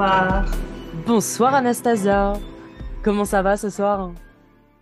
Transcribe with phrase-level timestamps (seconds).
[0.00, 0.46] Bonsoir.
[1.06, 2.32] Bonsoir Anastasia.
[3.04, 4.12] Comment ça va ce soir?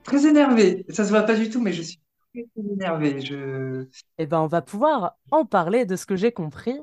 [0.04, 0.86] Très énervé.
[0.90, 1.98] Ça se voit pas du tout, mais je suis
[2.32, 3.20] très, très énervé.
[3.20, 3.86] Je...
[4.18, 6.78] Eh ben, on va pouvoir en parler de ce que j'ai compris.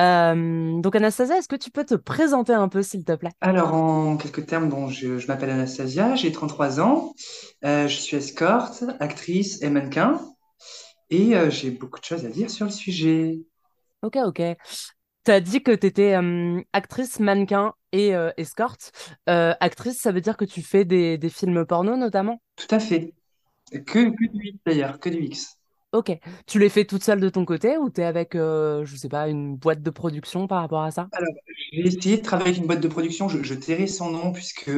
[0.00, 3.30] Euh, donc Anastasia, est-ce que tu peux te présenter un peu, s'il te plaît?
[3.40, 7.14] Alors, en quelques termes, bon, je, je m'appelle Anastasia, j'ai 33 ans,
[7.64, 10.20] euh, je suis escorte, actrice et mannequin,
[11.10, 13.38] et euh, j'ai beaucoup de choses à dire sur le sujet.
[14.02, 14.40] Ok, ok.
[15.24, 18.92] T'as dit que t'étais euh, actrice, mannequin et euh, escorte.
[19.28, 22.40] Euh, actrice, ça veut dire que tu fais des, des films porno notamment?
[22.56, 23.12] Tout à fait.
[23.72, 25.58] Que, que du X d'ailleurs, que du X.
[25.92, 26.12] Ok.
[26.46, 29.28] Tu les fais toute seule de ton côté ou t'es avec, euh, je sais pas,
[29.28, 31.10] une boîte de production par rapport à ça?
[31.12, 31.34] Alors,
[31.72, 34.70] j'ai essayé de travailler avec une boîte de production, je, je tairai son nom puisque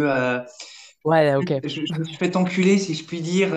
[1.04, 1.52] Ouais, ok.
[1.64, 3.50] je, je me suis fait enculer, si je puis dire,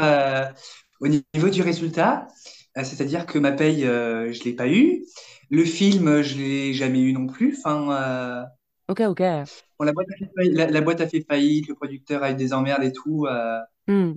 [1.00, 2.28] au niveau du résultat.
[2.76, 5.04] C'est-à-dire que ma paye, je l'ai pas eu.
[5.50, 7.56] Le film, je l'ai jamais eu non plus.
[7.58, 8.44] Enfin, euh,
[8.88, 9.22] Ok, ok.
[9.80, 12.32] bon, la boîte a fait faillite, la, la boîte a fait faillite, le producteur a
[12.32, 13.26] eu des emmerdes et tout.
[13.28, 14.16] euh, Hmm,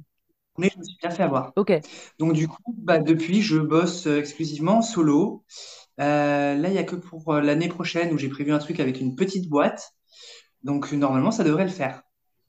[0.58, 1.52] mais je me suis bien fait avoir.
[1.56, 1.70] ok.
[2.18, 5.44] Donc du coup, bah, depuis, je bosse euh, exclusivement en solo.
[6.00, 8.80] Euh, là, il y a que pour euh, l'année prochaine où j'ai prévu un truc
[8.80, 9.92] avec une petite boîte.
[10.64, 12.02] Donc normalement, ça devrait le faire.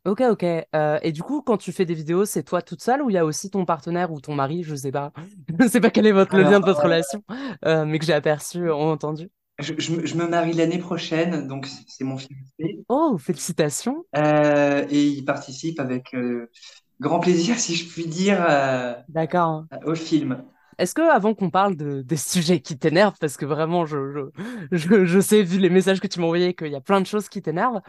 [0.09, 0.43] Ok, ok.
[0.43, 3.13] Euh, et du coup, quand tu fais des vidéos, c'est toi toute seule ou il
[3.13, 5.11] y a aussi ton partenaire ou ton mari, je sais pas.
[5.59, 7.23] Je sais pas quel est votre, le lien de votre euh, relation,
[7.65, 9.29] euh, mais que j'ai aperçu, entendu.
[9.59, 12.83] je, je me je me marie l'année prochaine, donc c'est mon fiancé.
[12.87, 14.05] Oh, félicitations.
[14.15, 16.15] Euh, et il participe avec
[16.99, 18.39] grand plaisir, si je puis dire,
[19.09, 19.65] D'accord.
[19.85, 20.43] au film.
[20.79, 23.97] Est-ce que, avant qu'on parle de, des sujets qui t'énervent, parce que vraiment, je,
[24.71, 27.01] je, je, je sais, vu les messages que tu m'as envoyés, qu'il y a plein
[27.01, 27.81] de choses qui t'énervent,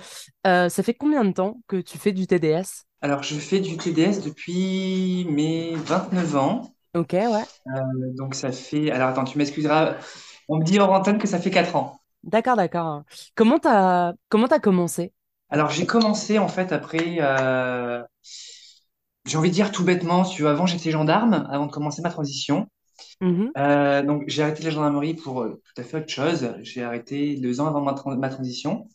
[0.47, 2.86] euh, ça fait combien de temps que tu fais du TDS?
[3.02, 6.74] Alors, je fais du TDS depuis mes 29 ans.
[6.94, 7.47] Ok, ouais.
[7.69, 7.81] Euh,
[8.16, 8.91] donc, ça fait...
[8.91, 9.97] Alors, attends, tu m'excuseras.
[10.48, 12.00] On me dit hors antenne que ça fait 4 ans.
[12.22, 13.03] D'accord, d'accord.
[13.34, 15.12] Comment t'as, comment t'as commencé?
[15.48, 17.19] Alors, j'ai commencé, en fait, après...
[17.20, 18.03] euh,
[19.25, 22.10] J'ai envie de dire tout bêtement, tu veux, avant, j'étais gendarme, avant de commencer ma
[22.10, 22.69] transition.
[23.21, 23.53] Mhm.
[23.59, 26.55] Euh, donc, j'ai arrêté la gendarmerie pour euh, tout à fait autre chose.
[26.62, 28.88] J'ai arrêté deux ans avant ma, tran- ma transition.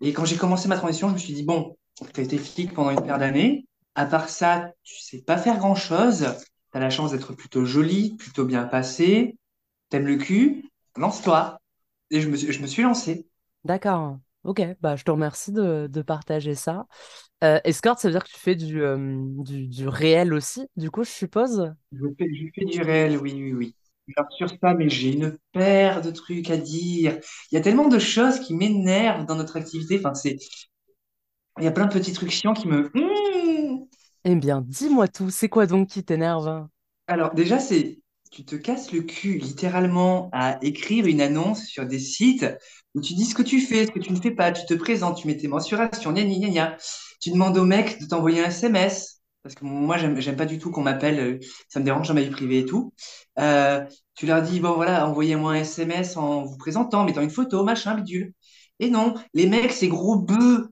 [0.00, 1.76] Et quand j'ai commencé ma transition, je me suis dit, bon,
[2.14, 3.66] tu as été flic pendant une paire d'années.
[3.94, 6.26] À part ça, tu sais pas faire grand-chose.
[6.72, 9.36] Tu as la chance d'être plutôt jolie, plutôt bien passée.
[9.90, 10.70] T'aimes le cul.
[10.96, 11.58] Lance-toi.
[12.10, 13.26] Et je me suis, je me suis lancé.
[13.64, 14.20] D'accord.
[14.44, 16.86] Ok, bah, je te remercie de, de partager ça.
[17.44, 20.90] Euh, escorte, ça veut dire que tu fais du, euh, du, du réel aussi, du
[20.90, 21.72] coup, je suppose?
[21.92, 23.76] Je fais, je fais du réel, oui, oui, oui.
[24.16, 27.18] Alors sur ça, mais j'ai une paire de trucs à dire.
[27.50, 29.98] Il y a tellement de choses qui m'énervent dans notre activité.
[29.98, 30.38] Enfin, c'est,
[31.58, 32.90] il y a plein de petits trucs chiants qui me...
[32.94, 33.86] Mmh
[34.24, 36.66] Eh bien, dis-moi tout, c'est quoi donc qui t'énerve?
[37.06, 38.01] Alors déjà, c'est,
[38.32, 42.46] tu te casses le cul littéralement à écrire une annonce sur des sites
[42.94, 44.74] où tu dis ce que tu fais, ce que tu ne fais pas, tu te
[44.74, 46.76] présentes, tu mets tes mensurations, gna gna gna.
[47.20, 50.58] Tu demandes au mec de t'envoyer un SMS, parce que moi, j'aime, j'aime pas du
[50.58, 51.38] tout qu'on m'appelle, euh,
[51.68, 52.92] ça me dérange dans ma vie privée et tout.
[53.38, 53.84] Euh,
[54.14, 57.94] tu leur dis, bon voilà, envoyez-moi un SMS en vous présentant, mettant une photo, machin,
[57.94, 58.32] bidule.
[58.80, 60.68] Et non, les mecs, ces gros bœufs,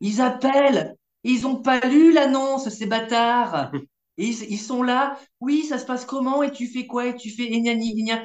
[0.00, 3.72] ils appellent, ils ont pas lu l'annonce, ces bâtards.
[4.16, 7.30] Et ils, sont là, oui, ça se passe comment, et tu fais quoi, et tu
[7.30, 8.22] fais, gna gna.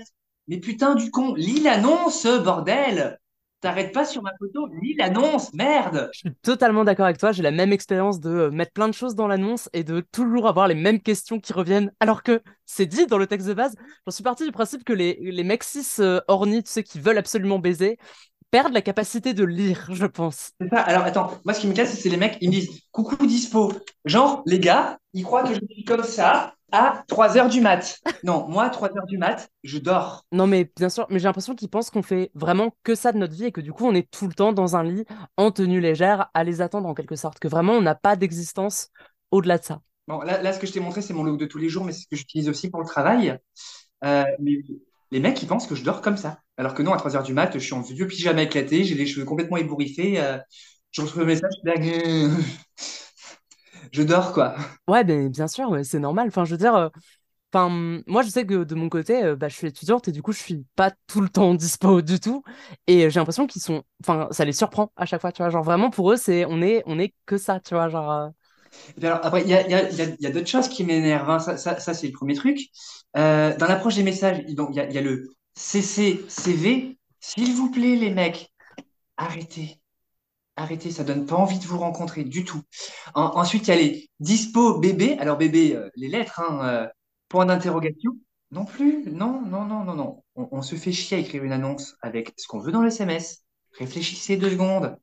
[0.47, 3.19] Mais putain du con, lis l'annonce, bordel!
[3.61, 6.09] T'arrêtes pas sur ma photo, lis l'annonce, merde!
[6.13, 8.93] Je suis totalement d'accord avec toi, j'ai la même expérience de euh, mettre plein de
[8.93, 12.85] choses dans l'annonce et de toujours avoir les mêmes questions qui reviennent, alors que c'est
[12.85, 13.75] dit dans le texte de base.
[14.05, 17.01] J'en suis partie du principe que les, les mecs cis euh, ornis, tu sais, qui
[17.01, 17.97] veulent absolument baiser,
[18.51, 20.51] perdent la capacité de lire, je pense.
[20.59, 20.81] C'est ça.
[20.81, 23.73] Alors attends, moi ce qui me casse, c'est les mecs, ils me disent coucou dispo.
[24.05, 27.99] Genre, les gars, ils croient que je suis comme ça à 3 heures du mat.
[28.23, 30.25] Non, moi, à 3 heures du mat, je dors.
[30.31, 33.17] Non, mais bien sûr, mais j'ai l'impression qu'ils pensent qu'on fait vraiment que ça de
[33.17, 35.05] notre vie et que du coup, on est tout le temps dans un lit
[35.37, 38.89] en tenue légère à les attendre en quelque sorte, que vraiment, on n'a pas d'existence
[39.31, 39.81] au-delà de ça.
[40.07, 41.85] Bon, là, là, ce que je t'ai montré, c'est mon look de tous les jours,
[41.85, 43.37] mais c'est ce que j'utilise aussi pour le travail.
[44.03, 44.53] Euh, mais
[45.11, 46.39] les mecs, ils pensent que je dors comme ça.
[46.57, 48.95] Alors que non, à 3 heures du mat, je suis en vieux pyjama éclaté, j'ai
[48.95, 50.19] les cheveux complètement ébouriffés.
[50.21, 50.37] euh,
[50.91, 52.29] je reçois le message, je
[53.91, 54.55] je dors, quoi.
[54.87, 56.27] Ouais, bien sûr, c'est normal.
[56.29, 56.89] Enfin, je veux dire, euh,
[58.07, 60.31] moi, je sais que de mon côté, euh, bah, je suis étudiante et du coup,
[60.33, 62.43] je suis pas tout le temps dispo du tout.
[62.87, 65.49] Et j'ai l'impression qu'ils sont, enfin, ça les surprend à chaque fois, tu vois.
[65.49, 67.89] Genre, vraiment, pour eux, c'est, on est, on est que ça, tu vois.
[67.89, 68.31] Genre,
[69.01, 71.29] Alors, après, il y a, d'autres choses qui m'énervent.
[71.29, 71.39] hein.
[71.39, 72.59] Ça, c'est le premier truc.
[73.17, 76.97] Euh, dans l'approche des messages, il y a, le CCCV.
[77.19, 78.51] S'il vous plaît, les mecs,
[79.17, 79.79] arrêtez.
[80.55, 82.61] Arrêtez, ça donne pas envie de vous rencontrer du tout.
[83.15, 85.17] En- ensuite, il y a les dispo bébé.
[85.19, 86.87] Alors, bébé, euh, les lettres, hein, euh,
[87.29, 88.11] point d'interrogation.
[88.51, 89.03] Non plus.
[89.11, 90.23] Non, non, non, non, non.
[90.35, 93.43] On, se fait chier à écrire une annonce avec ce qu'on veut dans le SMS.
[93.77, 94.97] Réfléchissez deux secondes.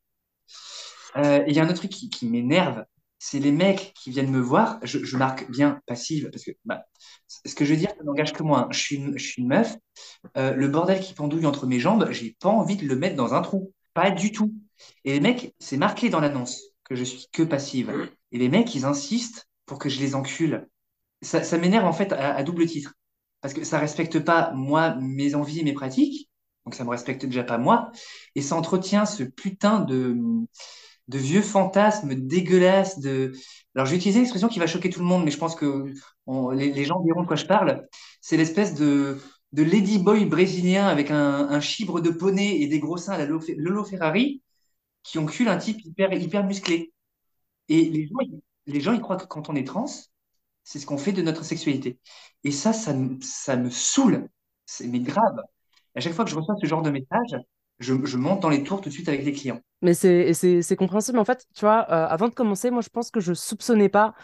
[1.16, 2.84] Il y a un autre truc qui m'énerve,
[3.18, 4.78] c'est les mecs qui viennent me voir.
[4.82, 6.84] Je, marque bien passive parce que bah,
[7.26, 8.60] ce que je veux dire, ça n'engage que moi.
[8.60, 8.68] hein.
[8.70, 9.76] Je suis une, meuf.
[10.36, 13.34] Euh, le bordel qui pendouille entre mes jambes, j'ai pas envie de le mettre dans
[13.34, 13.72] un trou.
[13.94, 14.54] Pas du tout.
[15.04, 17.92] Et les mecs, c'est marqué dans l'annonce que je suis que passive.
[18.32, 20.68] Et les mecs, ils insistent pour que je les encule.
[21.22, 22.94] Ça, m'énerve en fait à, à double titre.
[23.40, 26.30] Parce que ça respecte pas moi, mes envies et mes pratiques.
[26.64, 27.90] Donc ça me respecte déjà pas moi.
[28.34, 30.16] Et ça entretient ce putain de,
[31.08, 33.32] de vieux fantasmes dégueulasses de.
[33.74, 35.54] Alors, je vais utiliser une expression qui va choquer tout le monde, mais je pense
[35.54, 35.92] que
[36.52, 37.86] les, gens verront de quoi je parle.
[38.20, 39.18] C'est l'espèce de,
[39.52, 43.84] de ladyboy brésilien avec un, chibre de poney et des gros seins à la Lolo
[43.84, 44.42] Ferrari
[45.02, 46.92] qui encule un type hyper, hyper musclé.
[47.68, 48.16] Et les gens,
[48.66, 49.86] les gens, ils croient que quand on est trans,
[50.64, 51.98] c'est ce qu'on fait de notre sexualité.
[52.44, 54.28] Et ça, ça, me- ça me saoule.
[54.66, 55.40] C'est mais grave.
[55.94, 57.36] À chaque fois que je reçois ce genre de message,
[57.78, 59.60] je, je monte dans les tours tout de suite avec les clients.
[59.82, 61.18] Mais c'est compréhensible.
[61.18, 64.14] En fait, tu vois, euh, avant de commencer, moi, je pense que je soupçonnais pas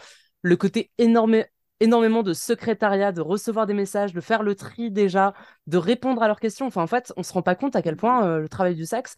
[0.41, 1.43] le côté énorme,
[1.79, 5.33] énormément de secrétariat, de recevoir des messages, de faire le tri déjà,
[5.67, 6.65] de répondre à leurs questions.
[6.65, 8.85] Enfin, en fait, on se rend pas compte à quel point euh, le travail du
[8.85, 9.15] sexe,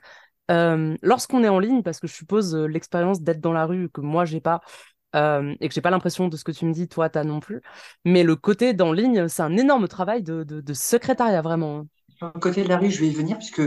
[0.52, 4.02] euh, lorsqu'on est en ligne, parce que je suppose l'expérience d'être dans la rue que
[4.02, 4.62] moi j'ai pas.
[5.16, 7.40] euh, et que j'ai pas l'impression de ce que tu me dis, toi, t'as non
[7.40, 7.62] plus.
[8.04, 11.80] Mais le côté d'en ligne, c'est un énorme travail de, de, de secrétariat, vraiment.
[11.80, 11.88] hein.
[12.18, 13.62] Sur le côté de la rue, je vais y venir, puisque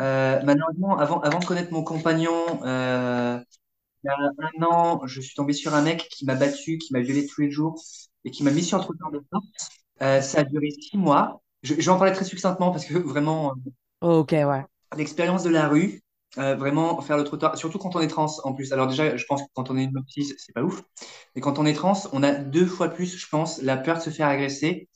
[0.00, 3.38] euh, malheureusement, avant, avant de connaître mon compagnon, euh,
[4.04, 6.92] il y a un an, je suis tombé sur un mec qui m'a battu, qui
[6.92, 7.80] m'a violé tous les jours
[8.24, 9.70] et qui m'a mis sur le trottoir de force.
[10.02, 11.42] Euh, ça a duré six mois.
[11.62, 13.54] Je, je vais en parler très succinctement parce que vraiment,
[14.00, 14.64] Ok, ouais.
[14.96, 16.02] L'expérience de la rue,
[16.36, 18.72] vraiment faire le trottoir, surtout quand on est trans en plus.
[18.72, 20.82] Alors déjà, je pense que quand on est une meuf cis, c'est pas ouf.
[21.34, 24.02] Mais quand on est trans, on a deux fois plus, je pense, la peur de
[24.02, 24.88] se faire agresser.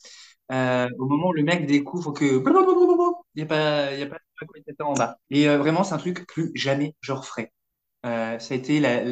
[0.52, 2.42] Euh, au moment où le mec découvre que il
[3.36, 5.18] n'y a pas, il y a pas en bas.
[5.30, 7.52] Et euh, vraiment, c'est un truc que plus jamais je referai.
[8.06, 9.04] Euh, ça a été la,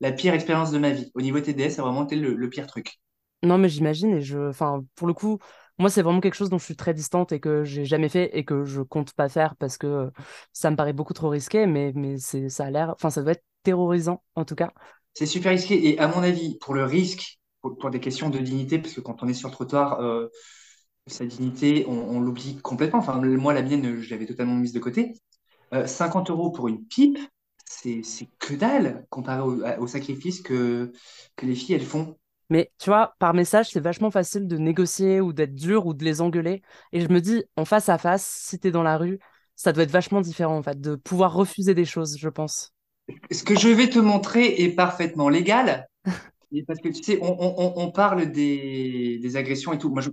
[0.00, 1.10] la pire expérience de ma vie.
[1.14, 3.00] Au niveau TDS, ça a vraiment été le, le pire truc.
[3.42, 5.38] Non, mais j'imagine, et je, enfin, pour le coup,
[5.78, 8.36] moi, c'est vraiment quelque chose dont je suis très distante et que j'ai jamais fait
[8.38, 10.10] et que je compte pas faire parce que euh,
[10.54, 13.32] ça me paraît beaucoup trop risqué, mais, mais c'est, ça a l'air, enfin, ça doit
[13.32, 14.72] être terrorisant, en tout cas.
[15.12, 15.88] C'est super risqué.
[15.88, 19.00] Et à mon avis, pour le risque, pour, pour des questions de dignité, parce que
[19.02, 20.28] quand on est sur le trottoir, euh,
[21.06, 22.98] sa dignité, on, on l'oublie complètement.
[23.00, 25.14] Enfin, moi, la mienne, je l'avais totalement mise de côté.
[25.74, 27.18] Euh, 50 euros pour une pipe,
[27.66, 28.02] c'est
[28.38, 30.92] que dalle comparé au, au sacrifice que,
[31.36, 32.18] que les filles, elles font.
[32.50, 36.04] Mais tu vois, par message, c'est vachement facile de négocier ou d'être dur ou de
[36.04, 36.62] les engueuler.
[36.92, 39.18] Et je me dis, en face à face, si t'es dans la rue,
[39.56, 42.72] ça doit être vachement différent, en fait, de pouvoir refuser des choses, je pense.
[43.30, 45.88] Ce que je vais te montrer est parfaitement légal,
[46.66, 49.90] parce que tu sais, on, on- on- on parle des, des agressions et tout.
[49.90, 50.10] Moi, je,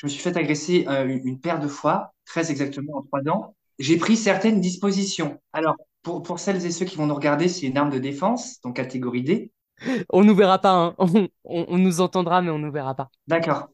[0.00, 3.20] je me suis fait agresser euh, une, une paire de fois, très exactement en trois
[3.28, 3.54] ans.
[3.78, 5.38] J'ai pris certaines dispositions.
[5.52, 8.60] Alors, pour, pour celles et ceux qui vont nous regarder, c'est une arme de défense,
[8.62, 9.52] donc catégorie D.
[10.12, 10.94] On nous verra pas, hein.
[10.98, 13.10] On, on- on nous entendra, mais on nous verra pas.
[13.26, 13.68] D'accord.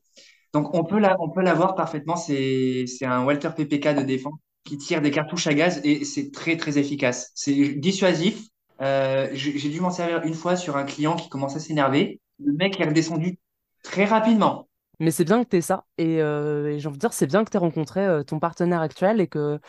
[0.53, 2.17] Donc, on peut la, on peut l'avoir parfaitement.
[2.17, 4.35] C'est, un Walter PPK de défense
[4.65, 7.33] qui tire des cartouches à gaz et c'est très, très efficace.
[7.35, 8.49] C'est dissuasif.
[8.83, 12.21] Euh, j'ai j'ai dû m'en servir une fois sur un client qui commençait à s'énerver.
[12.45, 13.39] Le mec est redescendu
[13.83, 14.69] très rapidement.
[15.01, 15.85] Mais c'est bien que t'aies ça.
[15.99, 18.81] Et, euh, et j'ai envie de dire, c'est bien que t'aies rencontré euh, ton partenaire
[18.81, 19.61] actuel et que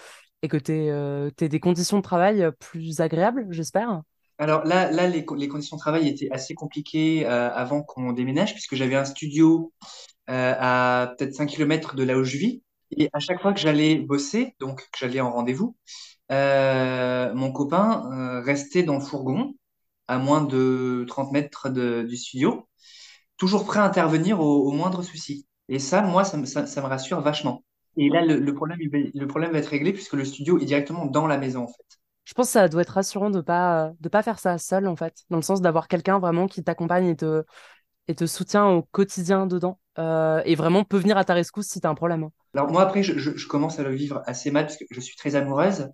[0.44, 4.04] et que t'aies euh, t'aies des conditions de travail euh, plus agréables, j'espère.
[4.40, 8.12] Alors là, là les, co- les conditions de travail étaient assez compliquées euh, avant qu'on
[8.14, 9.74] déménage, puisque j'avais un studio
[10.30, 12.64] euh, à peut-être 5 kilomètres de là où je vis.
[12.92, 15.76] Et à chaque fois que j'allais bosser, donc que j'allais en rendez-vous,
[16.32, 19.56] euh, mon copain euh, restait dans le fourgon,
[20.08, 22.68] à moins de 30 mètres du studio,
[23.38, 25.48] toujours prêt à intervenir au, au moindre souci.
[25.70, 27.64] Et ça, moi, ça me, ça, ça me rassure vachement.
[27.98, 30.60] Et là, le, le problème, il va, le problème va être réglé puisque le studio
[30.60, 32.00] est directement dans la maison, en fait.
[32.26, 34.96] Je pense que ça doit être rassurant de pas de pas faire ça seul, en
[34.96, 37.44] fait, dans le sens d'avoir quelqu'un vraiment qui t'accompagne et te,
[38.08, 39.80] et te soutient au quotidien dedans.
[40.00, 42.24] Euh, et vraiment peut venir à ta rescousse si t'as un problème.
[42.26, 42.32] hein.
[42.54, 45.00] Alors moi, après, je, je, je commence à le vivre assez mal parce que je
[45.02, 45.90] suis très amoureuse.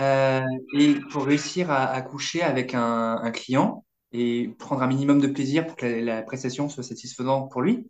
[0.00, 0.42] Euh,
[0.78, 3.85] et pour réussir à, à coucher avec un, un client
[4.16, 7.86] et prendre un minimum de plaisir pour que la, la prestation soit satisfaisante pour lui,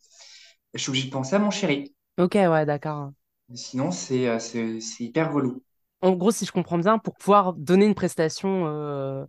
[0.75, 1.95] je suis obligé de penser à mon chéri.
[2.19, 3.13] Ok, ouais, d'accord.
[3.55, 5.61] Sinon, c'est euh, c'est c'est hyper relou.
[6.03, 9.25] En gros, si je comprends bien, pour pouvoir donner une prestation, euh,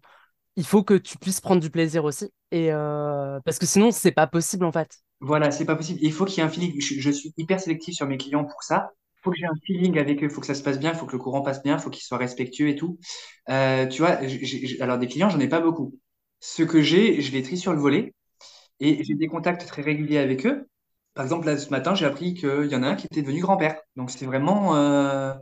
[0.57, 2.31] il faut que tu puisses prendre du plaisir aussi.
[2.51, 4.99] Et euh, parce que sinon, c'est pas possible en fait.
[5.19, 5.99] Voilà, c'est pas possible.
[6.03, 6.79] Il faut qu'il y ait un feeling.
[6.79, 8.91] Je, je suis hyper sélectif sur mes clients pour ça.
[9.19, 10.25] Il faut que j'ai un feeling avec eux.
[10.27, 10.91] Il faut que ça se passe bien.
[10.93, 11.75] Il faut que le courant passe bien.
[11.77, 12.99] Il faut qu'ils soient respectueux et tout.
[13.49, 15.97] Euh, tu vois, j'ai- j'ai- alors des clients, j'en ai pas beaucoup.
[16.39, 18.13] Ceux que j'ai, je les trie sur le volet
[18.79, 20.67] et j'ai des contacts très réguliers avec eux.
[21.13, 23.41] Par exemple, là, ce matin, j'ai appris qu'il y en a un qui était devenu
[23.41, 23.75] grand-père.
[23.95, 25.33] Donc, c'est vraiment, euh,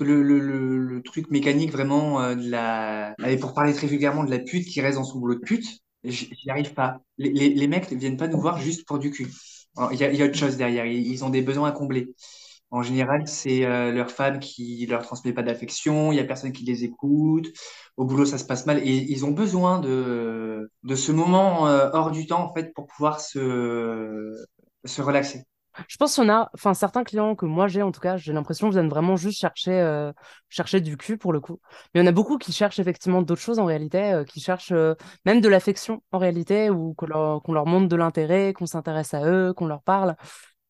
[0.00, 4.66] le, truc mécanique vraiment euh, de la, allez, pour parler très vulgairement de la pute
[4.66, 5.66] qui reste dans son boulot de pute,
[6.02, 7.00] j'y arrive pas.
[7.18, 9.28] Les, mecs ne viennent pas nous voir juste pour du cul.
[9.92, 10.86] Il y y a autre chose derrière.
[10.86, 12.14] Ils ont des besoins à combler.
[12.74, 16.10] En général, c'est euh, leur femme qui leur transmet pas d'affection.
[16.10, 17.46] Il y a personne qui les écoute.
[17.96, 21.90] Au boulot, ça se passe mal et ils ont besoin de de ce moment euh,
[21.92, 24.34] hors du temps en fait pour pouvoir se
[24.84, 25.44] se relaxer.
[25.88, 28.68] Je pense en a, enfin certains clients que moi j'ai en tout cas, j'ai l'impression
[28.70, 30.12] viennent vraiment juste chercher, euh,
[30.48, 31.60] chercher du cul pour le coup.
[31.94, 34.40] Mais il y en a beaucoup qui cherchent effectivement d'autres choses en réalité, euh, qui
[34.40, 34.72] cherchent
[35.24, 39.24] même de l'affection en réalité, ou qu'on qu'on leur montre de l'intérêt, qu'on s'intéresse à
[39.24, 40.16] eux, qu'on leur parle.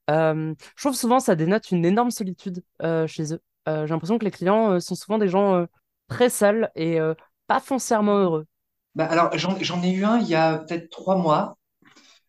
[0.09, 2.63] Je trouve souvent ça dénote une énorme solitude
[3.07, 3.41] chez eux.
[3.67, 5.67] J'ai l'impression que les clients sont souvent des gens
[6.09, 6.99] très seuls et
[7.47, 8.47] pas foncièrement heureux.
[8.95, 11.59] Bah, alors j'en ai eu un il y a peut-être trois mois.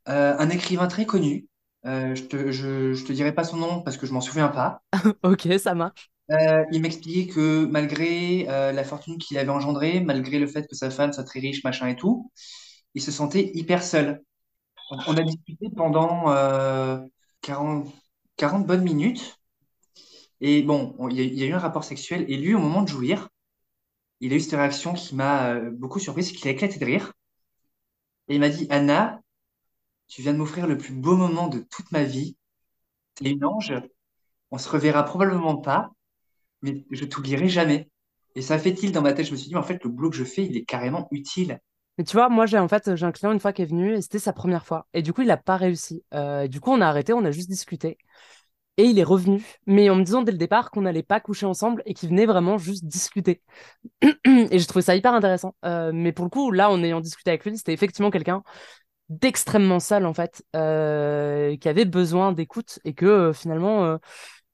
[0.09, 1.47] Euh, un écrivain très connu.
[1.85, 4.49] Euh, je te, je, je te dirai pas son nom parce que je m'en souviens
[4.49, 4.81] pas.
[5.23, 6.09] Ok, ça marche.
[6.31, 10.89] Euh, il m'expliquait que malgré la fortune qu'il avait engendrée, malgré le fait que sa
[10.89, 12.31] femme soit très riche, machin et tout,
[12.95, 14.21] il se sentait hyper seul.
[15.07, 16.29] On a discuté pendant
[17.45, 17.87] 40,
[18.37, 19.39] 40 bonnes minutes.
[20.41, 22.25] Et bon, on- il y a, eu un rapport sexuel.
[22.29, 23.29] Et lui, au moment de jouir,
[24.21, 27.13] il a eu cette réaction qui m'a euh, beaucoup surprise, qu'il a éclaté de rire.
[28.27, 29.21] Et il m'a dit, Anna,
[30.07, 32.37] tu viens de m'offrir le plus beau moment de toute ma vie.
[33.15, 33.73] T'es une ange.
[34.51, 35.91] On se reverra probablement pas.
[36.63, 37.89] mais je t'oublierai jamais.
[38.35, 39.27] Et ça fait il dans ma tête?
[39.27, 41.59] Je me suis dit, en fait, le boulot que je fais, il est carrément utile.
[41.97, 43.93] Mais tu vois, moi j'ai en fait j'ai un client une fois qui est venu
[43.95, 44.87] et c'était sa première fois.
[44.93, 46.03] Et du coup, il a pas réussi.
[46.13, 47.97] Euh, du coup, on a arrêté, on a juste discuté.
[48.77, 51.45] Et il est revenu, mais en me disant dès le départ qu'on n'allait pas coucher
[51.45, 53.41] ensemble et qu'il venait vraiment juste discuter.
[54.01, 55.55] Et j'ai trouvé ça hyper intéressant.
[55.65, 58.43] Euh, mais pour le coup, là, en ayant discuté avec lui, c'était effectivement quelqu'un
[59.09, 63.97] d'extrêmement seul, en fait, euh, qui avait besoin d'écoute et que finalement,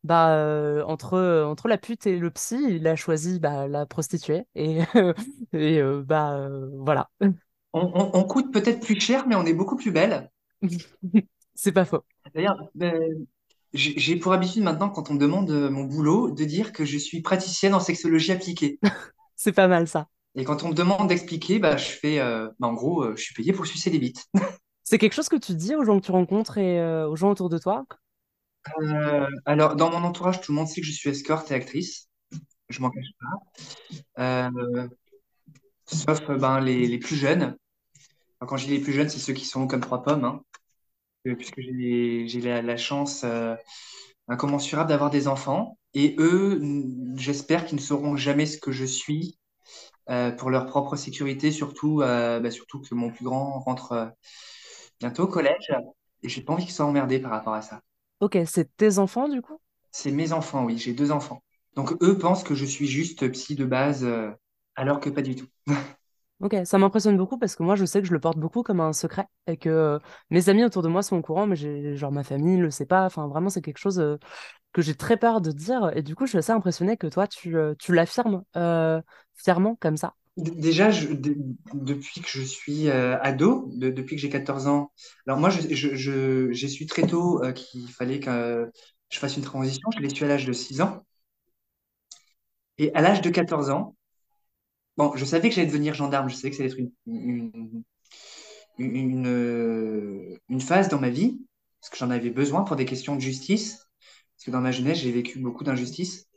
[0.03, 3.85] bah, euh, entre, euh, entre la pute et le psy, il a choisi bah, la
[3.85, 4.45] prostituée.
[4.55, 4.79] Et,
[5.53, 7.09] et euh, bah, euh, voilà.
[7.73, 10.31] On, on- on coûte peut-être plus cher, mais on est beaucoup plus belle.
[11.55, 12.03] C'est pas faux.
[12.35, 12.99] D'ailleurs, euh,
[13.73, 17.21] j'ai pour habitude maintenant, quand on me demande mon boulot, de dire que je suis
[17.21, 18.79] praticienne en sexologie appliquée.
[19.35, 20.07] C'est pas mal ça.
[20.35, 23.23] Et quand on me demande d'expliquer, bah, je fais, euh, bah, en gros, euh, je
[23.23, 24.25] suis payé pour sucer des bites.
[24.83, 27.31] C'est quelque chose que tu dis aux gens que tu rencontres et euh, aux gens
[27.31, 27.85] autour de toi?
[28.79, 32.09] Euh, alors, dans mon entourage, tout le monde sait que je suis escorte et actrice.
[32.69, 33.11] Je m'en cache
[34.15, 34.23] pas.
[34.23, 34.87] Euh,
[35.85, 37.57] sauf euh, ben, les, plus jeunes.
[38.39, 40.41] Quand je dis les plus jeunes, c'est ceux qui sont comme trois pommes, hein.
[41.23, 43.25] Puisque j'ai la, chance
[44.27, 45.77] incommensurable d'avoir des enfants.
[45.93, 46.59] Et eux,
[47.15, 49.37] j'espère qu'ils ne sauront jamais ce que je suis
[50.39, 54.11] pour leur propre sécurité, surtout, bah, surtout que mon plus grand rentre
[54.99, 55.71] bientôt au collège.
[56.23, 57.81] Et j'ai pas envie qu'ils soient emmerdés par rapport à ça.
[58.21, 59.59] Ok, c'est tes enfants du coup?
[59.91, 61.43] C'est mes enfants, oui, j'ai deux enfants.
[61.75, 64.31] Donc eux pensent que je suis juste psy de base, euh,
[64.75, 65.47] alors que pas du tout.
[66.41, 68.79] Ok, ça m'impressionne beaucoup parce que moi je sais que je le porte beaucoup comme
[68.79, 69.99] un secret et que euh,
[70.31, 72.87] mes amis autour de moi sont au courant, mais j'ai genre ma famille le sait
[72.87, 73.05] pas.
[73.05, 74.17] Enfin, vraiment, c'est quelque chose euh,
[74.73, 77.27] que j'ai très peur de dire et du coup, je suis assez impressionnée que toi
[77.27, 78.43] tu, tu l'affirmes
[79.35, 80.15] fièrement comme ça.
[80.37, 80.89] Déjà,
[81.73, 84.91] depuis que je suis euh, ado, de- depuis que j'ai 14 ans,
[85.27, 88.71] alors moi, j'ai su très tôt euh, qu'il fallait que
[89.09, 89.89] je fasse une transition.
[89.95, 91.03] Je l'ai su à l'âge de 6 ans.
[92.77, 93.95] Et à l'âge de 14 ans,
[94.97, 97.83] bon, je savais que j'allais devenir gendarme, je savais que ça allait être une,
[98.77, 101.39] une, euh, une phase dans ma vie,
[101.79, 103.87] parce que j'en avais besoin pour des questions de justice,
[104.35, 106.27] parce que dans ma jeunesse, j'ai vécu beaucoup d'injustices.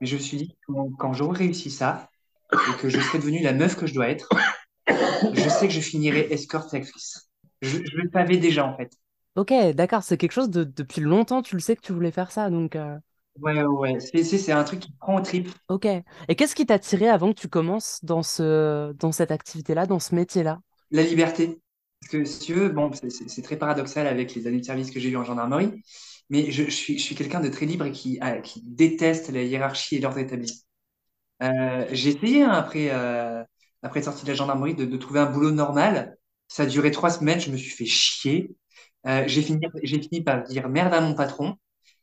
[0.00, 2.10] Mais je me suis dit, quand, quand j'aurai réussi ça,
[2.52, 4.28] et que je serai devenue la meuf que je dois être,
[5.34, 7.30] je sais que je finirai escorte et actrice.
[7.60, 8.92] Je, je le savais déjà, en fait.
[9.36, 12.30] Ok, d'accord, c'est quelque chose de depuis longtemps, tu le sais que tu voulais faire
[12.30, 12.96] ça, donc euh,
[13.40, 13.98] Ouais, ouais.
[14.00, 15.48] C'est, un truc qui prend au trip.
[15.68, 15.86] ok.
[16.28, 19.98] Et qu'est-ce qui t'a attiré avant que tu commences dans ce dans cette activité-là, dans
[19.98, 20.60] ce métier-là?
[20.90, 21.58] La liberté.
[22.00, 25.00] Parce que si tu veux, bon, c'est très paradoxal avec les années de service que
[25.00, 25.82] j'ai eues en gendarmerie,
[26.28, 29.30] mais je, je suis, je suis quelqu'un de très libre et qui, ah, qui déteste
[29.30, 30.64] la hiérarchie et l'ordre établi.
[31.42, 33.42] Euh, j'ai essayé, hein, après, euh,
[33.82, 36.16] après de la gendarmerie, de, trouver un boulot normal.
[36.48, 38.54] Ça a duré trois semaines, je me suis fait chier.
[39.06, 41.56] Euh, j'ai fini, j'ai fini par dire merde à mon patron,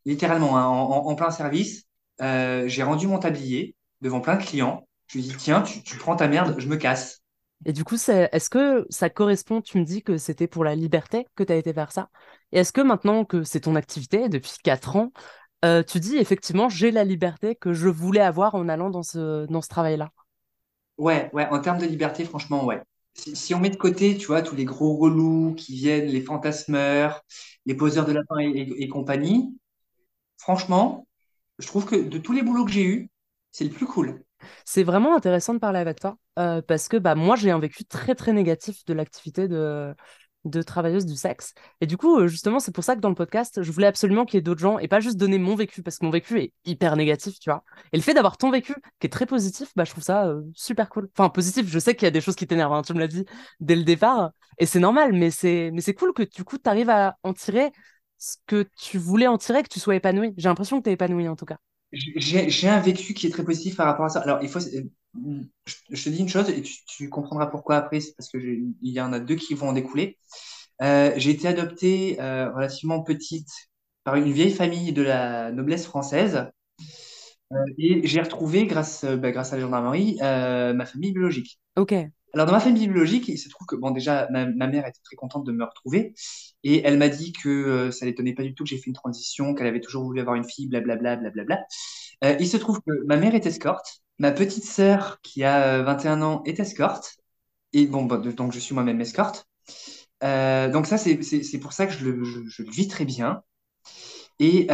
[0.05, 1.83] littéralement, hein, en, en- plein service.
[2.21, 4.87] Euh, j'ai rendu mon tablier devant plein de clients.
[5.07, 7.21] Je lui ai dit, tiens, tu, tu prends ta merde, je me casse.
[7.65, 11.27] Et du coup, est-ce que ça correspond, tu me dis que c'était pour la liberté
[11.35, 12.09] que tu as été faire ça?
[12.51, 15.11] Et est-ce que maintenant que c'est ton activité depuis 4 ans,
[15.65, 19.45] euh, tu dis effectivement, j'ai la liberté que je voulais avoir en allant dans ce,
[19.47, 20.11] dans ce travail-là?
[20.97, 22.81] Ouais, ouais, en termes de liberté, franchement, ouais.
[23.13, 26.21] Si, si on met de côté, tu vois, tous les gros relous qui viennent, les
[26.21, 27.21] fantasmeurs,
[27.65, 29.57] les poseurs de lapins et, et- et compagnie,
[30.37, 31.07] franchement,
[31.59, 33.11] je trouve que de tous les boulots que j'ai eus,
[33.51, 34.23] C'est le plus cool.
[34.65, 37.85] C'est vraiment intéressant de parler avec toi euh, parce que bah, moi, j'ai un vécu
[37.85, 39.93] très, très négatif de l'activité de,
[40.45, 41.53] de travailleuse du sexe.
[41.81, 44.25] Et du coup, euh, justement, c'est pour ça que dans le podcast, je voulais absolument
[44.25, 46.39] qu'il y ait d'autres gens et pas juste donner mon vécu parce que mon vécu
[46.39, 47.63] est hyper négatif, tu vois.
[47.91, 50.41] Et le fait d'avoir ton vécu qui est très positif, bah, je trouve ça euh,
[50.55, 51.09] super cool.
[51.17, 53.07] Enfin, positif, je sais qu'il y a des choses qui t'énervent, hein, tu me l'as
[53.07, 53.25] dit
[53.59, 54.31] dès le départ.
[54.57, 57.33] Et c'est normal, mais c'est, mais c'est cool que du coup, tu arrives à en
[57.33, 57.71] tirer
[58.17, 60.33] ce que tu voulais en tirer, que tu sois épanoui.
[60.37, 61.57] J'ai l'impression que tu es épanoui en tout cas.
[61.91, 64.19] J'ai un vécu qui est très positif par rapport à ça.
[64.19, 64.59] Alors, il faut,
[65.15, 69.01] je, te dis une chose et tu, comprendras pourquoi après, c'est parce que il y
[69.01, 70.17] en a deux qui vont en découler.
[70.81, 73.49] Euh, j'ai été adoptée euh, relativement petite
[74.03, 76.47] par une vieille famille de la noblesse française
[77.51, 81.59] euh, et j'ai retrouvé, grâce, bah, grâce à la gendarmerie, ma famille biologique.
[81.75, 81.93] Ok.
[82.33, 85.15] Alors, dans ma famille biologique, il se trouve que, bon, déjà, ma, mère était très
[85.15, 86.13] contente de me retrouver.
[86.63, 89.55] Et elle m'a dit que ça l'étonnait pas du tout que j'ai fait une transition,
[89.55, 91.65] qu'elle avait toujours voulu avoir une fille, blablabla, blablabla.
[92.39, 94.03] Il se trouve que ma mère est escorte.
[94.19, 97.17] Ma petite sœur, qui a 21 euh, ans, est escorte.
[97.73, 99.47] Et bon, donc je suis moi-même escorte.
[100.23, 103.43] Euh, donc ça, c'est pour ça que je le, je, le, vis très bien.
[104.39, 104.67] Et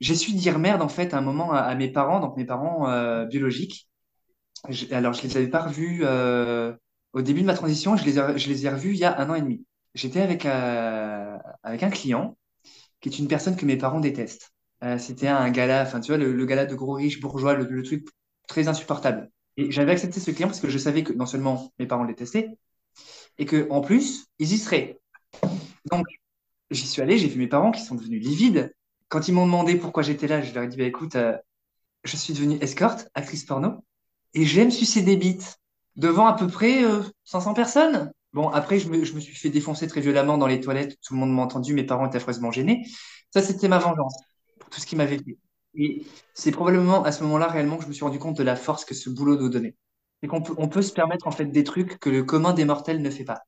[0.00, 3.24] j'ai su dire merde, en fait, à un moment à, mes parents, donc mes parents
[3.26, 3.90] biologiques
[4.90, 6.72] alors, je les avais pas revus euh,
[7.12, 9.18] au début de ma transition, je les ai, je les ai revus il y a
[9.18, 9.64] un an et demi.
[9.94, 12.36] J'étais avec, euh, avec un client
[13.00, 14.52] qui est une personne que mes parents détestent.
[14.84, 18.06] Euh, c'était un gala, enfin, tu vois, le, gala de gros riches bourgeois, le, truc
[18.50, 19.30] très insupportable.
[19.56, 22.08] Et j'avais accepté ce client parce que je savais que non seulement mes parents le
[22.08, 22.50] détestaient,
[23.38, 24.98] et que en plus, ils y seraient.
[25.90, 26.04] Donc,
[26.70, 28.74] j'y suis allé, j'ai vu mes parents qui sont devenus livides.
[29.08, 31.16] Quand ils m'ont demandé pourquoi j'étais là, je leur ai dit, bah, écoute,
[32.04, 33.84] je suis devenue escorte, actrice porno
[34.34, 35.58] et j'aime sucer des bites
[35.96, 36.82] devant à peu près
[37.24, 38.12] 500 euh, personnes.
[38.32, 40.96] Bon, après, je me, je me, suis fait défoncer très violemment dans les toilettes.
[41.02, 41.74] Tout le monde m'a entendu.
[41.74, 42.86] Mes parents étaient affreusement gênés.
[43.32, 44.16] Ça, c'était ma vengeance
[44.58, 45.36] pour tout ce qui m'avait fait.
[45.74, 46.04] Et
[46.34, 48.84] c'est probablement à ce moment-là réellement que je me suis rendu compte de la force
[48.84, 49.76] que ce boulot nous donnait.
[50.22, 52.64] Et qu'on peut, on peut se permettre en fait des trucs que le commun des
[52.64, 53.42] mortels ne fait pas.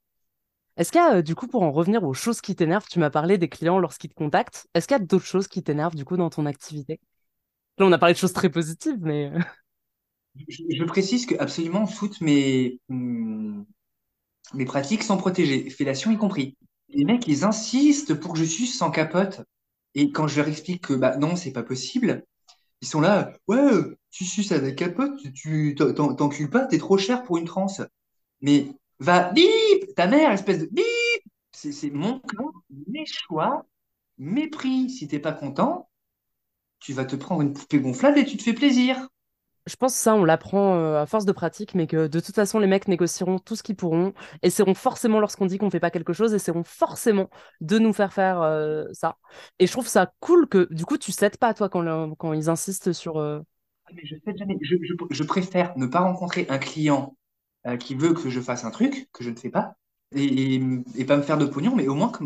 [0.76, 2.98] Est-ce qu'il y a, euh, du coup, pour en revenir aux choses qui t'énervent, tu
[2.98, 4.66] m'as parlé des clients lorsqu'ils te contactent.
[4.74, 6.98] Est-ce qu'il y a d'autres choses qui t'énervent, du coup, dans ton activité?
[7.78, 9.32] Là, on a parlé de choses très positives, mais.
[10.48, 13.64] Je, précise que absolument toutes mes, hmm,
[14.54, 16.56] mes pratiques sont protégées, fellation y compris.
[16.88, 19.42] Les mecs, ils insistent pour que je suce sans capote.
[19.94, 22.24] Et quand je leur explique que bah non, c'est pas possible,
[22.82, 23.70] ils sont là, ouais,
[24.10, 27.82] tu suces avec capote, tu t'encules pas, t'es trop cher pour une transe.
[28.42, 28.68] Mais
[29.00, 30.84] va, bip, ta mère, espèce de bip,
[31.52, 32.52] c'est mon corps,
[32.88, 33.66] mes choix,
[34.18, 34.90] mes prix.
[34.90, 35.90] Si t'es pas content,
[36.80, 39.08] tu vas te prendre une poupée gonflable et tu te fais plaisir
[39.66, 42.34] je pense que ça, on l'apprend euh, à force de pratique, mais que de toute
[42.34, 45.90] façon, les mecs négocieront tout ce qu'ils pourront, essaieront forcément, lorsqu'on dit qu'on fait pas
[45.90, 49.16] quelque chose, essaieront forcément de nous faire faire euh, ça.
[49.58, 52.50] Et je trouve ça cool que, du coup, tu cèdes pas, toi, quand, quand ils
[52.50, 53.18] insistent sur.
[53.18, 53.40] Euh,
[53.86, 54.58] ah, mais je, cède jamais.
[54.62, 54.76] Je,
[55.10, 57.16] je, préfère ne pas rencontrer un client
[57.78, 59.76] qui veut que je fasse un truc que je ne fais pas,
[60.12, 60.60] et,
[60.96, 62.24] et, pas me faire de pognon, mais au moins que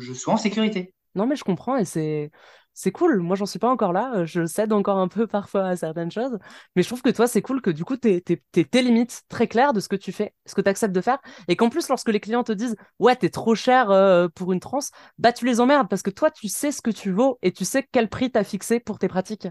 [0.00, 0.94] je sois en sécurité.
[1.16, 2.30] Non, mais je comprends, et c'est
[2.76, 3.20] c'est cool.
[3.20, 4.26] Moi, j'en suis pas encore là.
[4.26, 6.38] Je cède encore un peu parfois à certaines choses.
[6.76, 9.72] Mais je trouve que toi, c'est cool que du coup, tu tes limites très claires
[9.72, 11.18] de ce que tu fais, ce que tu acceptes de faire.
[11.48, 14.60] Et qu'en plus, lorsque les clients te disent Ouais, t'es trop cher euh, pour une
[14.60, 17.50] transe, bah tu les emmerdes parce que toi, tu sais ce que tu vaux et
[17.50, 19.48] tu sais quel prix t'as fixé pour tes pratiques.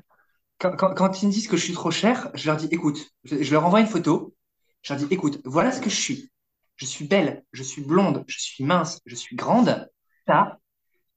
[0.60, 3.66] Quand, ils me disent que je suis trop cher, je leur dis Écoute, je, leur
[3.66, 4.36] envoie une photo.
[4.84, 6.32] Je leur dis Écoute, voilà ce que je suis.
[6.76, 9.90] Je suis belle, je suis blonde, je suis mince, je suis grande.
[10.28, 10.60] Ça,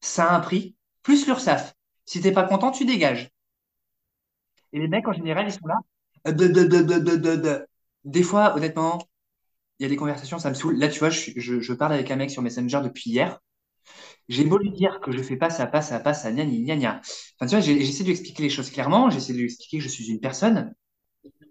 [0.01, 1.75] ça a un prix, plus l'URSSAF.
[2.09, 3.29] Si t'es pas content, tu dégages.
[4.73, 5.77] Et les mecs, en général, ils sont là.
[6.27, 7.66] Euh,
[8.05, 8.99] des fois, honnêtement,
[9.79, 10.79] il y a des conversations, ça me saoule.
[10.79, 13.38] Là, tu vois, je, parle avec un mec sur Messenger depuis hier.
[14.27, 16.77] J'ai beau lui dire que je fais pas ça, pas ça, pas ça, gna gna
[16.77, 17.01] gna.
[17.38, 19.85] Enfin, tu vois, j'essaie de lui expliquer les choses clairement, j'essaie de lui expliquer que
[19.85, 20.75] je suis une personne.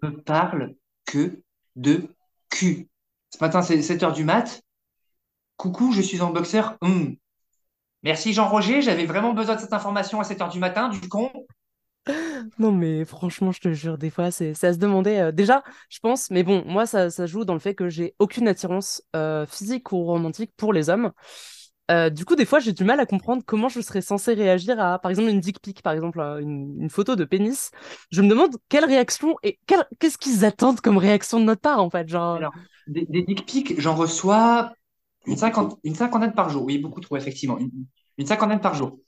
[0.02, 0.74] Ne parle
[1.06, 1.43] que
[1.76, 2.15] de
[2.50, 2.89] cul.
[3.30, 4.63] Ce matin, c'est 7 h du mat.
[5.56, 6.78] Coucou, je suis en boxeur.
[6.82, 7.15] Hum.
[8.08, 11.30] Merci Jean-Roger, j'avais vraiment besoin de cette information à 7h du matin, du con.
[12.58, 15.17] Non, mais franchement, je te jure, des fois, c'est à se demander.
[15.17, 18.15] Euh, déjà, je pense, mais bon, moi, ça, ça joue dans le fait que j'ai
[18.17, 21.12] aucune attirance euh, physique ou romantique pour les hommes.
[21.91, 24.80] Euh, du coup, des fois, j'ai du mal à comprendre comment je serais censée réagir
[24.80, 27.72] à, par exemple, une dick pic, par exemple, une, photo de pénis.
[28.10, 29.60] Je me demande quelle réaction et
[30.00, 32.08] qu'est-ce qu'ils attendent comme réaction de notre part, en fait.
[32.08, 32.36] Genre...
[32.36, 32.54] Alors,
[32.88, 34.72] des, des dick pics, j'en reçois
[35.26, 35.36] une,
[35.84, 37.58] une cinquantaine par jour, oui, beaucoup trop, effectivement.
[37.58, 37.70] Une,
[38.25, 38.99] cinquantaine par jour.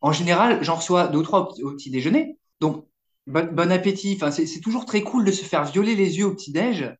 [0.00, 2.38] En général, j'en reçois deux ou trois au, petit déjeuner.
[2.60, 2.86] Donc,
[3.26, 4.14] bon, appétit.
[4.16, 6.94] Enfin, c'est toujours très cool de se faire violer les yeux au petit-déj.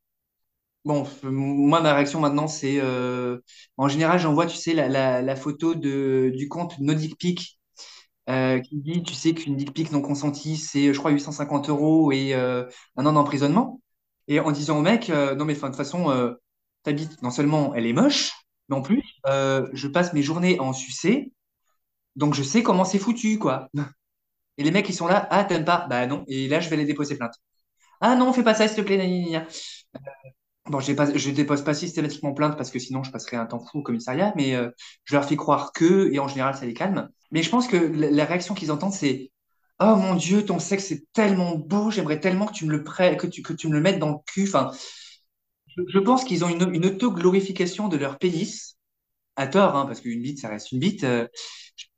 [0.85, 2.79] Bon, moi, ma réaction maintenant, c'est.
[2.81, 3.39] Euh,
[3.77, 7.59] en général, j'envoie, tu sais, la, photo du compte Nodic Peak
[8.29, 12.13] euh, qui dit, tu sais qu'une dick pic non consentie, c'est, je crois, 850 euros
[12.13, 12.65] et euh,
[12.97, 13.81] un an d'emprisonnement.
[14.29, 16.37] Et en disant au mec, non mais de toute façon,
[16.83, 18.33] ta bite, non seulement elle est moche,
[18.69, 21.33] mais en plus, je passe mes journées en sucer,
[22.17, 23.69] donc je sais comment c'est foutu, quoi.
[24.59, 25.87] Et les mecs, ils sont là, ah, t'aimes pas?
[25.89, 26.25] Bah non.
[26.29, 27.35] Et là, je vais les déposer plainte.
[28.01, 28.99] Ah non, fais pas ça, s'il te plaît.
[28.99, 29.47] gna.
[30.67, 33.61] Bon, j'ai pas, je dépose pas systématiquement plainte parce que sinon je passerai un temps
[33.61, 34.69] fou au commissariat, mais euh,
[35.05, 37.09] je leur fais croire que, et en général ça les calme.
[37.31, 39.31] Mais je pense que la, réaction qu'ils entendent, c'est
[39.79, 43.19] Oh mon Dieu, ton sexe est tellement beau, j'aimerais tellement que tu me le prêtes,
[43.19, 44.45] que tu, me le mettes dans le cul.
[44.49, 44.73] Enfin,
[45.77, 48.76] je, je pense qu'ils ont une, une auto-glorification de leur pénis,
[49.37, 51.05] à tort, hein, parce qu'une bite, ça reste une bite.
[51.05, 51.27] Euh,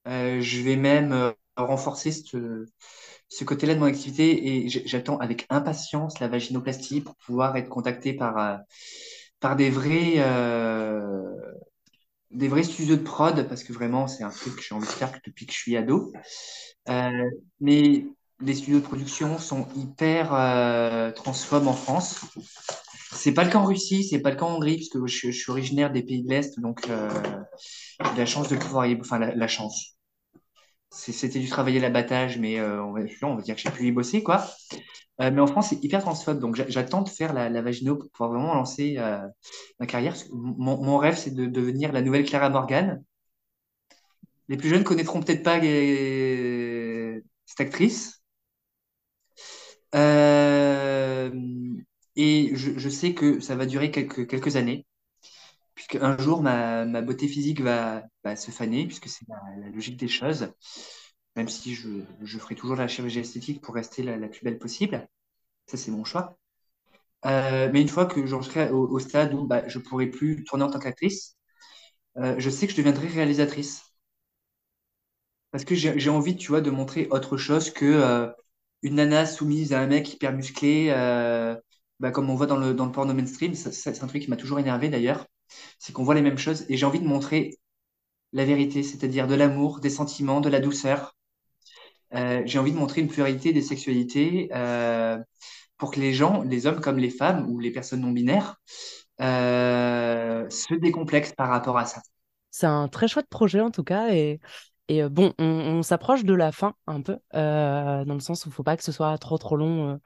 [0.09, 2.65] Euh, je vais même renforcer ce,
[3.29, 8.15] ce côté-là de mon activité et j'attends avec impatience la vaginoplastie pour pouvoir être contacté
[8.15, 8.61] par,
[9.41, 10.19] par des vrais,
[12.31, 14.93] des vrais studios de prod parce que vraiment, c'est un truc que j'ai envie de
[14.93, 16.13] faire depuis que je suis ado.
[16.89, 18.05] Euh, mais
[18.41, 22.25] les studios de production sont hyper euh, transphobes en France.
[23.13, 25.39] C'est pas le cas en Russie, c'est pas le cas en Hongrie, puisque je, je
[25.39, 27.11] suis originaire des pays de l'Est, donc euh,
[28.17, 28.99] la chance de pouvoir y...
[29.01, 29.97] Enfin, la, chance.
[30.93, 33.03] C'était du travail à l'abattage, mais euh, on va,
[33.43, 34.47] dire que j'ai pu y bosser, quoi.
[35.21, 37.97] Euh, mais en France, c'est hyper transphobe, donc j'a- j'attends de faire la, la vagino
[37.97, 39.21] pour pouvoir vraiment lancer euh,
[39.79, 40.17] ma carrière.
[40.33, 43.05] Mon, mon rêve, c'est de devenir la nouvelle Clara Morgan.
[44.51, 45.61] Les plus jeunes connaîtront peut-être pas
[47.47, 48.21] cette actrice.
[49.95, 51.31] Euh,
[52.17, 54.87] et je, sais que ça va durer quelques, années,
[55.77, 58.03] puisque un jour, ma, beauté physique va,
[58.37, 60.53] se faner, puisque c'est la, logique des choses,
[61.37, 65.09] même si je, ferai toujours la chirurgie esthétique pour rester la, plus belle possible.
[65.67, 66.39] Ça, c'est mon choix.
[67.27, 70.65] Euh, mais une fois que j'en serai au, stade où bah, je pourrai plus tourner
[70.65, 71.37] en tant qu'actrice,
[72.19, 73.90] euh, je sais que je deviendrai réalisatrice.
[75.51, 78.29] Parce que j'ai envie, tu vois, de montrer autre chose que euh,
[78.83, 81.57] une nana soumise à un mec hyper musclé, euh,
[81.99, 83.55] bah, comme on voit dans le, dans le porno mainstream.
[83.55, 85.27] C'est un truc qui m'a toujours énervé d'ailleurs.
[85.79, 86.65] C'est qu'on voit les mêmes choses.
[86.69, 87.59] Et j'ai envie de montrer
[88.33, 91.17] la vérité, c'est-à-dire de l'amour, des sentiments, de la douceur.
[92.15, 94.49] Euh, j'ai envie de montrer une pluralité des sexualités
[95.79, 98.61] pour que les gens, les hommes comme les femmes ou les personnes non binaires,
[99.19, 102.03] se décomplexent par rapport à ça.
[102.53, 104.41] C'est un très chouette projet en tout cas et,
[104.91, 108.49] et euh, bon, on, s'approche de la fin un peu, euh, dans le sens où
[108.49, 109.91] il faut pas que ce soit trop trop long.
[109.95, 109.97] euh.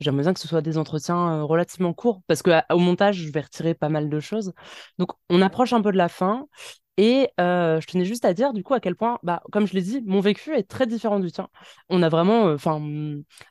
[0.00, 3.18] J'aimerais bien que ce soit des entretiens euh, relativement courts parce que à- au montage,
[3.18, 4.52] je vais retirer pas mal de choses.
[4.98, 6.48] Donc on approche un peu de la fin
[6.96, 9.82] et je tenais juste à dire du coup à quel point, bah, comme je l'ai
[9.82, 11.48] dit, mon vécu est très différent du tien.
[11.88, 12.80] On a vraiment, enfin,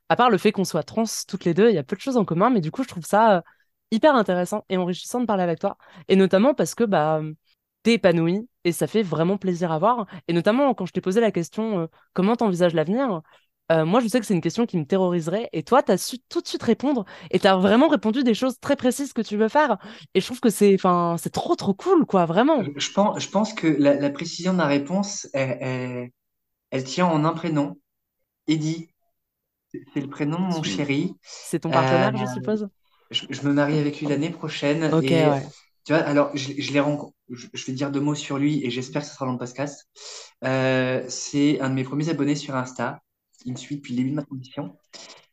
[0.09, 2.01] à part le fait qu'on soit trans toutes les deux, il y a peu de
[2.01, 3.43] choses en commun, mais du coup je trouve ça
[3.91, 5.77] hyper intéressant et enrichissant de parler avec toi.
[6.09, 7.21] Et notamment parce que bah
[7.83, 10.07] t'es épanoui et ça fait vraiment plaisir à voir.
[10.27, 13.21] Et notamment quand je t'ai posé la question euh, comment t'envisages l'avenir,
[13.71, 16.19] euh, moi je sais que c'est une question qui me terroriserait et toi t'as su
[16.29, 19.49] tout de suite répondre et t'as vraiment répondu des choses très précises que tu veux
[19.49, 19.77] faire.
[20.13, 22.69] Et je trouve que c'est enfin c'est trop trop cool quoi, vraiment.
[22.77, 26.11] je pense, je pense que la, la précision de ma réponse, elle, elle-
[26.71, 27.79] elle tient en un prénom.
[28.47, 28.89] Eddie,
[29.93, 31.15] c'est le prénom mon chéri.
[31.23, 32.69] C'est ton Euh, partenaire, je suppose?
[33.11, 35.47] je, je me marie avec lui l'année prochaine Ok, et ouais.
[35.85, 38.65] Tu vois, alors je, je l'ai rencontré, je, je vais dire deux mots sur lui
[38.65, 39.87] et j'espère que ce sera dans le podcast.
[40.43, 43.01] Euh, c'est un de mes premiers abonnés sur Insta.
[43.45, 44.77] Il me suit depuis le début de ma transition.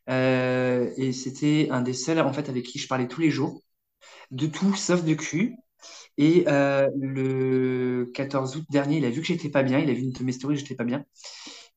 [0.09, 3.61] Euh, et c'était un des seuls en fait avec qui je parlais tous les jours,
[4.31, 5.55] de tout sauf de cul.
[6.17, 9.93] Et euh, le 14 août dernier, il a vu que j'étais pas bien, il a
[9.93, 11.05] vu une de mes stories, j'étais pas bien.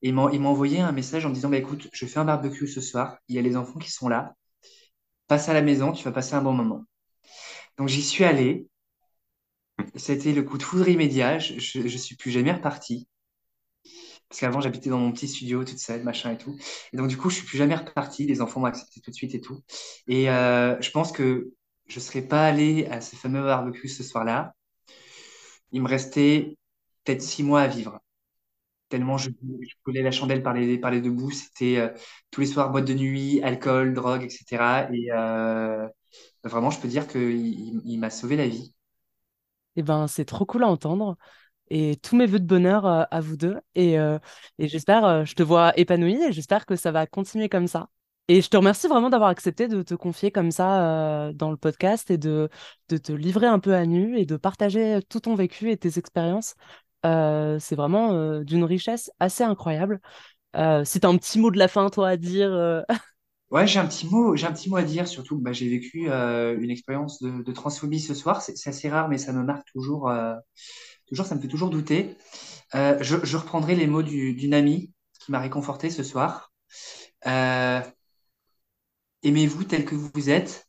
[0.02, 2.80] Et il m'a envoyé un message en disant, bah écoute, je fais un barbecue ce
[2.80, 4.34] soir, il y a les enfants qui sont là.
[5.26, 6.84] passe à la maison, tu vas passer un bon moment.
[7.78, 8.66] Donc j'y suis allé.
[10.08, 11.38] Été le coup de foudre immédiat.
[11.38, 13.08] Je, ne suis plus jamais reparti.
[14.28, 16.56] Parce qu'avant, j'habitais dans mon petit studio toute seule, machin et tout.
[16.92, 18.26] Et donc, du coup, je suis plus jamais reparti.
[18.26, 19.60] Les enfants m'ont accepté tout de suite et tout.
[20.06, 21.52] Et euh, je pense que
[21.86, 24.54] je ne serais pas allé à ce fameux barbecue ce soir-là.
[25.72, 26.56] Il me restait
[27.04, 28.00] peut-être six mois à vivre.
[28.88, 31.30] Tellement je, je la chandelle par les, par les deux bouts.
[31.30, 31.88] C'était euh,
[32.30, 34.88] tous les soirs boîte de nuit, alcool, drogue, etc.
[34.92, 35.10] Et
[36.44, 38.74] vraiment, je peux dire qu'il il, m'a sauvé la vie.
[39.76, 41.16] Eh ben, c'est trop cool à entendre.
[41.70, 43.58] Et tous mes voeux de bonheur euh, à vous deux.
[43.74, 43.94] Et,
[44.58, 47.88] et j'espère, je te vois épanoui et j'espère que ça va continuer comme ça.
[48.28, 52.10] Et je te remercie vraiment d'avoir accepté de te confier comme ça dans le podcast
[52.10, 52.48] et de,
[52.88, 55.98] de te livrer un peu à nu et de partager tout ton vécu et tes
[55.98, 56.54] expériences.
[57.04, 60.00] c'est vraiment d'une richesse assez incroyable.
[60.84, 62.84] si tu un petit mot de la fin, toi, à dire.
[63.52, 65.68] Ouais, j'ai un petit mot, j'ai un petit mot à dire, surtout que bah, j'ai
[65.68, 68.42] vécu une expérience de, de, transphobie ce soir.
[68.42, 70.10] C'est assez rare, mais ça me marque toujours,
[71.06, 72.16] toujours, ça me fait toujours douter.
[72.72, 76.50] Je, je, reprendrai les mots d'une amie qui m'a réconforté ce soir.
[79.22, 80.66] Aimez-vous tel que vous êtes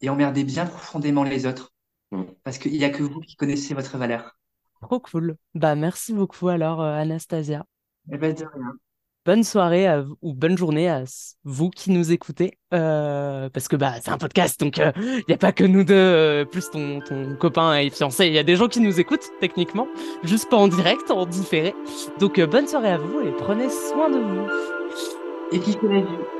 [0.00, 1.72] et emmerdez bien profondément les autres.
[2.10, 2.24] Mm.
[2.42, 4.36] Parce qu'il n'y a que vous qui connaissez votre valeur.
[4.82, 5.36] Trop cool.
[5.54, 7.64] Bah, merci beaucoup alors, euh, Anastasia.
[8.10, 8.72] Eh ben, de rien.
[9.26, 9.86] Bonne soirée
[10.22, 11.04] ou bonne journée à
[11.44, 12.58] vous qui nous écoutez.
[12.72, 15.84] Euh, parce que bah, c'est un podcast, donc il euh, n'y a pas que nous
[15.84, 17.00] deux, plus ton,
[17.38, 18.26] copain et fiancé.
[18.26, 19.88] Il y a des gens qui nous écoutent, techniquement,
[20.22, 21.74] juste pas en direct, en différé.
[22.18, 24.46] Donc bonne soirée à vous et prenez soin de vous.
[25.52, 26.39] Et qui la vie